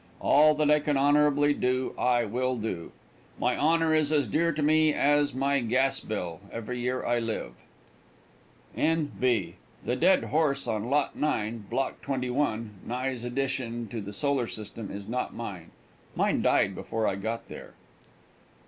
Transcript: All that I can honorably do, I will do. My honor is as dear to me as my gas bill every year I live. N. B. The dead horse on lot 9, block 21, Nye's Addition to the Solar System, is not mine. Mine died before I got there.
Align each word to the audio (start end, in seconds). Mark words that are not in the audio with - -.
All 0.19 0.55
that 0.55 0.71
I 0.71 0.79
can 0.79 0.97
honorably 0.97 1.53
do, 1.53 1.93
I 1.95 2.25
will 2.25 2.57
do. 2.57 2.91
My 3.39 3.55
honor 3.55 3.93
is 3.93 4.11
as 4.11 4.27
dear 4.27 4.51
to 4.51 4.63
me 4.63 4.91
as 4.95 5.35
my 5.35 5.59
gas 5.59 5.99
bill 5.99 6.39
every 6.51 6.79
year 6.79 7.05
I 7.05 7.19
live. 7.19 7.53
N. 8.75 9.11
B. 9.19 9.57
The 9.85 9.95
dead 9.95 10.23
horse 10.23 10.67
on 10.67 10.89
lot 10.89 11.15
9, 11.15 11.65
block 11.69 12.01
21, 12.01 12.79
Nye's 12.83 13.23
Addition 13.23 13.87
to 13.89 14.01
the 14.01 14.11
Solar 14.11 14.47
System, 14.47 14.89
is 14.89 15.07
not 15.07 15.35
mine. 15.35 15.69
Mine 16.15 16.41
died 16.41 16.73
before 16.73 17.05
I 17.07 17.13
got 17.15 17.47
there. 17.47 17.75